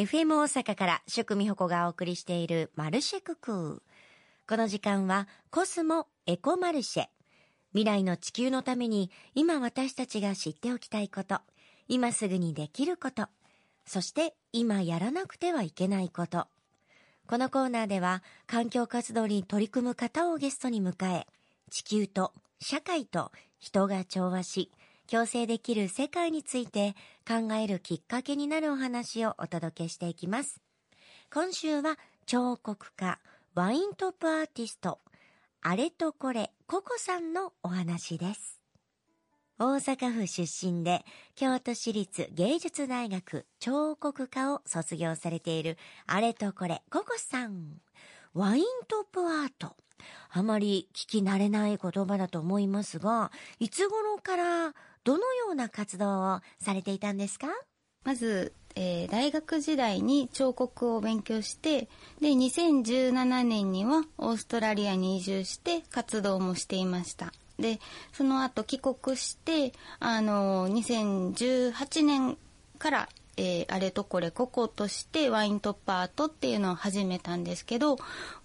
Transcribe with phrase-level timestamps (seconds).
[0.00, 3.80] FM 大阪から宿美穂子がお送りしているマルシェククー。
[4.48, 7.04] この時間はコスモエコマルシェ。
[7.72, 11.40] 未来の地球のために今私たちが知っておきたいこと、
[11.86, 13.26] 今すぐにできること、
[13.84, 16.46] そして今やらなくてはいけないこと。
[17.26, 21.26] このコーナーでは環境活動に取り組む方をゲストに迎え、
[21.70, 24.70] 地球と社会と人が調和し、
[25.10, 26.94] 共生できる世界について
[27.30, 30.60] 考えるきっかけになるお話をお届けしていきます。
[31.32, 33.20] 今週は彫刻家、
[33.54, 34.98] ワイントップアーティスト、
[35.62, 38.60] あれとこれ、ココさんのお話です。
[39.60, 41.04] 大阪府出身で
[41.36, 45.76] 京都市立芸術大学彫刻科を卒業されている
[46.08, 47.80] あれとこれココさん。
[48.34, 49.76] ワイントップアート。
[50.30, 54.74] あまり聞き慣れない言葉だと思いますが、いつ頃から
[55.04, 57.48] どのような活動をされていたんですか？
[58.04, 61.88] まず、えー、大学時代に彫刻を勉強して
[62.20, 67.32] で2017年にはオーストラリアに移住して活動もしていました。
[67.58, 67.78] で
[68.12, 72.38] その後帰国してあの2018年
[72.78, 77.96] からえー、あれとこれこことしてワイントップアートっていうのを始めたんですけど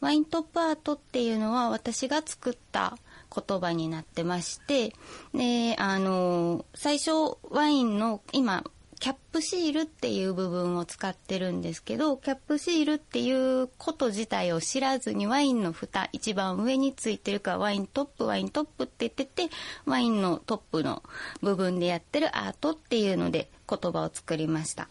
[0.00, 2.96] ワイントップアートっていうのは私が作った
[3.34, 4.92] 言葉になってまして
[5.34, 8.64] であの最初ワインの今
[9.00, 19.50] キャップシールっていう部分を使ってるんですけどキャップシールっていうこと自体を知らずにワインの蓋一番上についてるからワイントップワイントップって言ってて
[19.84, 21.02] ワインのトップの
[21.42, 24.88] 部分でやってるアートっていうので言葉を作りました。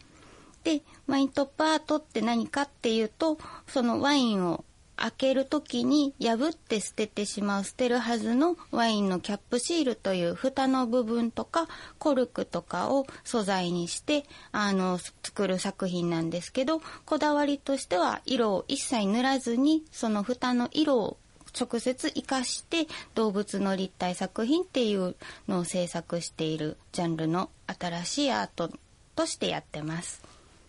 [0.63, 4.63] でワイントップアートって何かっていうとそのワインを
[5.03, 11.67] 開ける時に破って捨ててしまう捨てるはずのワインのキャップシールという蓋の部分とか
[11.99, 21.17] コルクとかを素材にしてあの作る作品なんですけどこだわりとしては色を一切塗らずにその蓋の色を
[21.59, 25.17] 直接活かして動物の立体作品っていう
[25.49, 28.71] のを制作しているジャンルの新しいアート
[29.17, 30.21] としてやってます。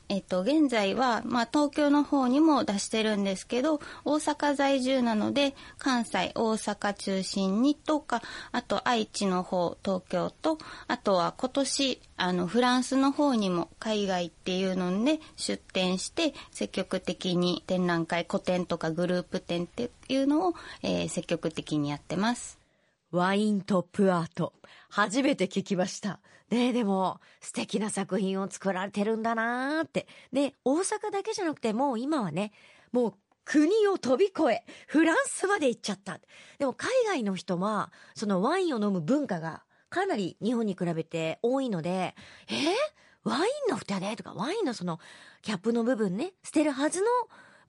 [0.09, 8.23] えっと、現在は、まあ、東京の方にも出してるんですけど、大阪在住なので、関西、大阪中心にとか、
[8.53, 22.64] あと愛知の方、東京と、あとは今年、あの、フランスの方にも海外っていうので出展して、積極的に展覧会、個展とかグループ展っていうのを、えー、積極的にやってます。
[23.15, 24.53] ワイントップアート。
[24.91, 26.19] 初めて聞きました。
[26.51, 30.09] ねでも、素敵な作品を作られてるんだなーって。
[30.33, 32.51] で、大阪だけじゃなくて、もう今はね、
[32.91, 33.15] もう
[33.45, 36.19] 国を飛び越え、フランスまで行っちゃった。
[36.59, 42.17] でも海外の人は、そのワインを飲む文化がかなり日本に比べて多いので、
[42.49, 42.65] えー、
[43.23, 44.99] ワインの蓋でとか、ワインのその
[45.41, 47.07] キャップの部分ね、捨てるはずの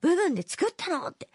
[0.00, 1.06] 部分で作ったの？
[1.06, 1.28] って。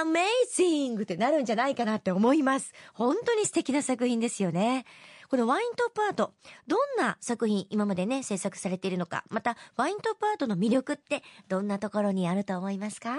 [0.00, 2.72] アメイジングってなるんじゃないかなって思います。
[2.94, 4.84] 本当に素敵な作品ですよね。
[5.28, 6.34] このワイントップアート、
[6.66, 13.16] どんな作品今までね、制作されているのか、またワイントップアートの魅力ってどんなところにあると思いますか？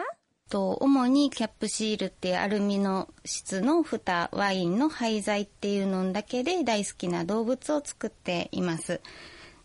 [0.49, 9.01] と主にキャップシールってアルミの質の蓋ワインの廃材っていうのだけで大好きな動物を作っています。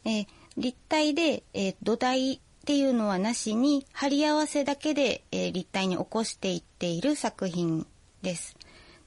[0.07, 0.27] え、
[0.57, 7.87] 立体で、え、土台っていうのはなしに貼り合わせだけで、えー、立体に起こしていっている作品
[8.23, 8.57] です。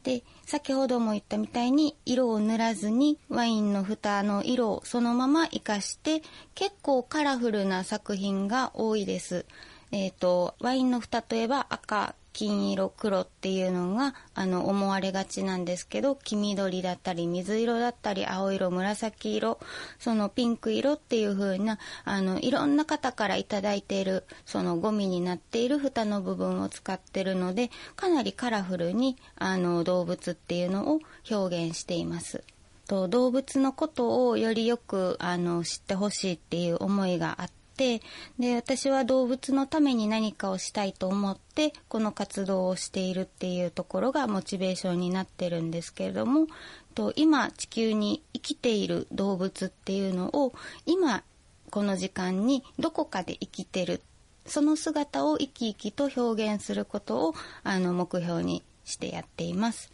[0.04, 6.24] で先ほども言ったみたいに色を塗らずにワインの蓋の色をそのまま活かして
[6.56, 9.46] 結構カラフルな作品が多いです。
[9.92, 19.60] えっ、ー、とワインの蓋といえば赤金色黒っていうのがあの思われがちなんですけど黄緑だったり水色だったり青色紫色
[20.00, 31.00] そのピンク色っていう風なあのいろんな方から頂いているそのゴミになっている蓋の部分を使ってるのでかなりカラフルにあの動物っていうのを
[31.30, 32.44] 表現しています。
[32.88, 38.02] と動物のことをよりよくあの知ってほしいっていう思いがあってて
[38.40, 46.48] で私は動物のために何かをしたいと思ってこの活動をしているっていうところがモチベーションになってるんですけれども
[46.94, 50.54] と今地球に生きている動物っていうのを
[50.86, 51.24] 今
[51.70, 54.02] この時間にどこかで生きてる
[54.46, 59.90] その姿を生き生きと表現することをあの目標にしてやっています。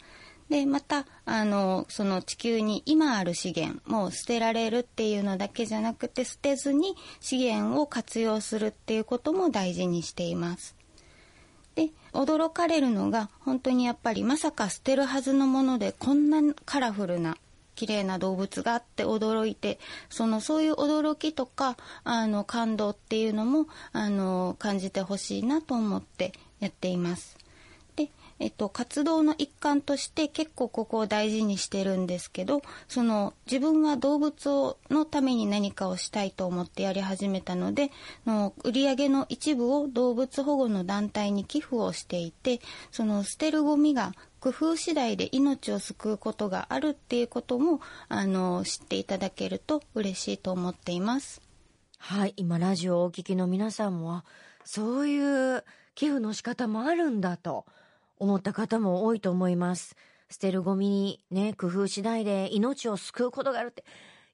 [0.48, 10.74] でまたあのその地球に今ある資源もう捨てられるっていうのだけじゃなくて捨てずに資源を活用するっていうことも大事にしています。
[11.74, 17.36] で驚かれるのが本当にやっぱりまさか捨てるはずのものでこんなカラフルな
[17.76, 19.78] 綺麗な動物があって驚いて
[20.10, 27.36] そのそういう驚きとかあの感動っていうのもあの感じてほしいなと思ってやっています。
[28.40, 37.90] えっと、活動の一環として結構ここを大事にしてるんですけどその自分は動物のために何かをしたいと思ってやり始めたので
[38.26, 51.42] の売り上げの一部を動物保護の団体に寄付をしていてその捨てるゴミが工夫次第で命を救うことがあるっていうこともあの知っていただけると嬉しいと思っています。
[51.98, 54.22] はい、今ラジオをお聞きの皆さんも
[54.64, 55.64] そういう
[55.96, 57.66] 寄付の仕方もあるんだと
[58.18, 59.96] 思った方も多いと思います。
[60.30, 63.84] 捨てるゴミにね、工夫次第で命を救うことがあるって、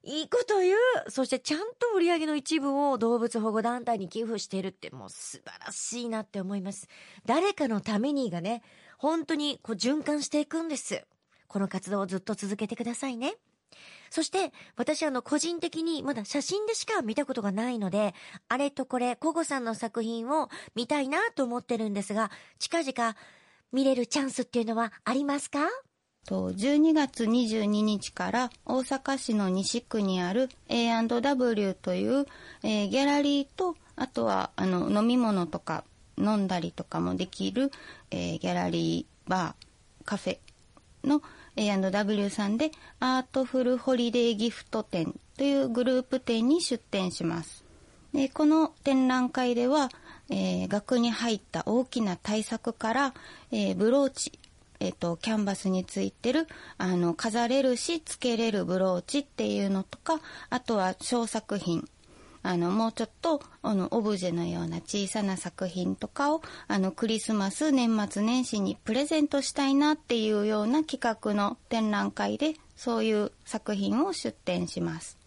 [0.03, 0.77] いいこと言う
[1.09, 6.87] そしてちゃんと売り上げの一部を動物保護団体に寄付しているってもう素晴らしいなって思います。
[7.25, 8.61] 誰かのためにがね、
[8.97, 11.03] 本当にこう循環していくんです。
[11.47, 13.35] この活動をずっと続けてくださいね。
[14.09, 18.13] そして、私あの、個人的にまだ写真でしか見たことがないので、
[18.47, 23.15] あれとこれ、コゴさんの作品を見たいなと思ってるんですが、近々
[23.71, 25.67] 見れるチャンスっていうのはありますか？
[26.27, 32.25] と12月22日から大阪市の西区にある A&W という、
[32.63, 35.83] え、ギャラリーとあとはあの飲み物とか
[36.17, 37.71] 飲んだりとかもできる、
[38.09, 40.39] え、ギャラリーバーカフェ
[41.03, 41.21] の
[41.55, 47.63] A&W さんでアートフルホリデーギフト展というグループ展に出展します。
[48.13, 49.89] でこの展覧会では、
[50.29, 53.13] えー、額に入った大きな大作から、
[53.51, 54.39] えー、ブローチ、
[54.79, 60.19] えーと、キャンバスについてるあの飾れるしつけれるブローチっていうのとか
[60.49, 61.87] あとは小作品
[62.45, 75.24] あのもうちょっとあのオブジェのような小さな作品とかをあのクリスマス年末年始にプレゼントしたいなっていうような企画の展覧会でそういう作品を出展します。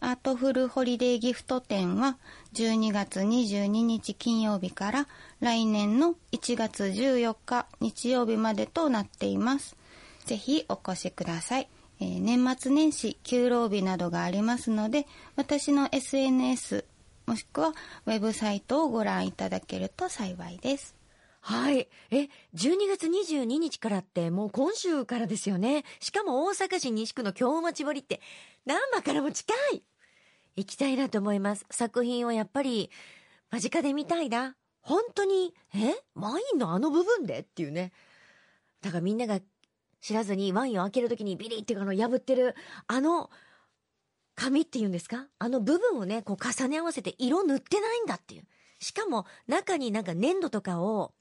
[0.00, 2.16] アートフルホリデーギフト展は
[2.54, 5.08] 12月22日金曜日から
[5.40, 9.76] 来年の1月14日日曜日までとなっています。
[10.24, 11.68] ぜひお越しください。
[12.00, 15.06] えー、年末年始休労日などがありますので
[15.36, 16.86] 私の SNS
[17.26, 17.74] もしくは
[18.06, 20.99] ウェブサイトをご覧いただけると幸いです。
[21.42, 21.88] はい。
[22.10, 25.84] え、12月22日からってもう今週からですよね。
[25.98, 28.20] しかも大阪市西区の京町堀って
[28.66, 29.82] 難波からも近い
[30.56, 31.64] 行きたいなと思います。
[31.70, 32.90] 作品をやっぱり
[33.50, 34.56] 間近で見たいな。
[34.82, 37.40] 本当に、えワインのあの部分で？
[37.40, 37.92] っていうね。
[38.82, 39.40] だからみんなが
[40.00, 42.54] 知らずにワインを開けるときにビリってあの破ってる、
[42.86, 43.30] あの、
[44.34, 45.26] 紙っていうんですか？
[45.38, 48.44] あの部分をね、こう重ね合わせて色塗ってないんだっていう。
[48.80, 51.12] しかも中になんか粘土とかを、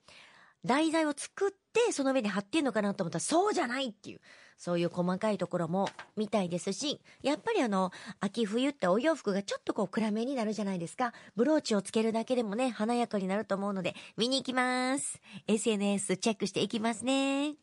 [0.66, 4.22] 題材を作ってその上に貼ってんのかなと思ったらそうじゃないっていう。
[4.58, 11.14] そういう細かいところも見たいですし、やっぱりあの、秋冬ってお洋服がちょっとこう暗めになるじゃないですか。
[11.38, 15.22] ブローチをつけるだけでもね、華やかになると思うので、見に行きます。
[15.48, 17.56] SNS チェックしていきますね。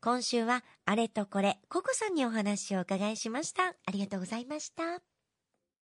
[0.00, 3.68] 今週はあれとこれ、ココさんにお話をお伺いしました。
[3.68, 5.02] ありがとうございました。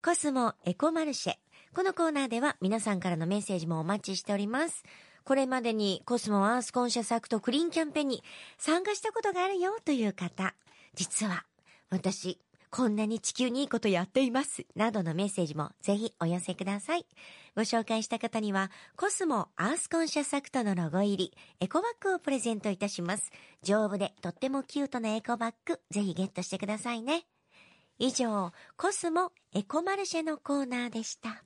[0.03, 1.46] コスモエコマルシェ。
[1.77, 4.83] このコーナーでは皆さんからのメッセージもお待ちしております。
[5.25, 8.25] これまでにコスモアースコンシャスアクトクリーンキャンペーンに
[8.57, 10.55] 参加したことがあるよという方、
[10.95, 11.45] 実は
[11.91, 12.41] 私、
[12.71, 14.65] こんなに地球にいいことやっています。
[14.75, 17.05] などのメッセージもぜひお寄せください。
[17.55, 23.31] ご紹介した方には、コスモアースコンシャスアクトのロゴ入り、エコバッグをプレゼントいたします。
[23.63, 27.27] 丈夫でとってもキュートなエコバッグ、ぜひゲットしてくださいね。
[27.99, 31.45] 以上、コスモエコマルシェのコーナーでした。